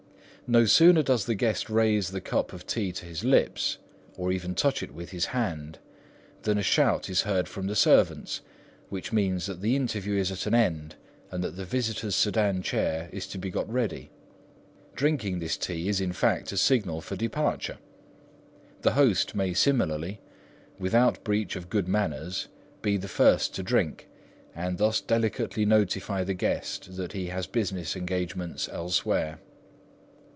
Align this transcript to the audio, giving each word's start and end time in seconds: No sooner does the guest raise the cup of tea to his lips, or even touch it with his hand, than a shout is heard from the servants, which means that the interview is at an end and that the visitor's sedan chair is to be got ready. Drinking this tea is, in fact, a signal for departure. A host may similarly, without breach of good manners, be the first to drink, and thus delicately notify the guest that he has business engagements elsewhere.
No 0.47 0.65
sooner 0.65 1.01
does 1.01 1.23
the 1.27 1.35
guest 1.35 1.69
raise 1.69 2.09
the 2.09 2.19
cup 2.19 2.51
of 2.51 2.67
tea 2.67 2.91
to 2.91 3.05
his 3.05 3.23
lips, 3.23 3.77
or 4.17 4.33
even 4.33 4.53
touch 4.53 4.83
it 4.83 4.93
with 4.93 5.11
his 5.11 5.27
hand, 5.27 5.79
than 6.41 6.57
a 6.57 6.61
shout 6.61 7.09
is 7.09 7.21
heard 7.21 7.47
from 7.47 7.67
the 7.67 7.75
servants, 7.75 8.41
which 8.89 9.13
means 9.13 9.45
that 9.45 9.61
the 9.61 9.77
interview 9.77 10.17
is 10.19 10.29
at 10.29 10.45
an 10.45 10.53
end 10.53 10.95
and 11.31 11.41
that 11.41 11.55
the 11.55 11.63
visitor's 11.63 12.17
sedan 12.17 12.61
chair 12.61 13.07
is 13.13 13.27
to 13.27 13.37
be 13.37 13.49
got 13.49 13.71
ready. 13.71 14.11
Drinking 14.93 15.39
this 15.39 15.55
tea 15.55 15.87
is, 15.87 16.01
in 16.01 16.11
fact, 16.11 16.51
a 16.51 16.57
signal 16.57 16.99
for 16.99 17.15
departure. 17.15 17.77
A 18.83 18.89
host 18.91 19.33
may 19.33 19.53
similarly, 19.53 20.19
without 20.77 21.23
breach 21.23 21.55
of 21.55 21.69
good 21.69 21.87
manners, 21.87 22.49
be 22.81 22.97
the 22.97 23.07
first 23.07 23.55
to 23.55 23.63
drink, 23.63 24.09
and 24.53 24.77
thus 24.79 24.99
delicately 24.99 25.65
notify 25.65 26.25
the 26.25 26.33
guest 26.33 26.97
that 26.97 27.13
he 27.13 27.27
has 27.27 27.47
business 27.47 27.95
engagements 27.95 28.67
elsewhere. 28.67 29.39